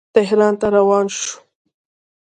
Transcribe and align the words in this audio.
تهران 0.15 0.53
ته 0.59 0.67
روان 0.75 1.05
شو. 1.17 1.31